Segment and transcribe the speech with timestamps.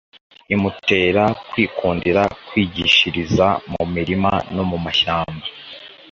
[0.55, 5.45] imutera kwikundira kwigishiriza mu mirima no mu mashyamba: